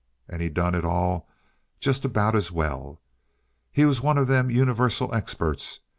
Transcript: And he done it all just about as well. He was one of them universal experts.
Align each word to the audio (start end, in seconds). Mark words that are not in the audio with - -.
And 0.27 0.41
he 0.41 0.49
done 0.49 0.73
it 0.73 0.83
all 0.83 1.29
just 1.79 2.03
about 2.05 2.35
as 2.35 2.51
well. 2.51 2.99
He 3.71 3.85
was 3.85 4.01
one 4.01 4.17
of 4.17 4.25
them 4.27 4.49
universal 4.49 5.13
experts. 5.13 5.79